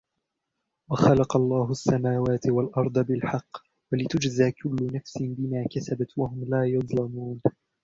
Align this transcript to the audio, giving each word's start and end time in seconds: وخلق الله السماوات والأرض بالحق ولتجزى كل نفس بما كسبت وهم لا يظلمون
وخلق 0.89 1.37
الله 1.37 1.71
السماوات 1.71 2.47
والأرض 2.47 2.99
بالحق 2.99 3.57
ولتجزى 3.93 4.51
كل 4.51 4.75
نفس 4.93 5.13
بما 5.21 5.65
كسبت 5.71 6.17
وهم 6.17 6.45
لا 6.49 6.65
يظلمون 6.65 7.41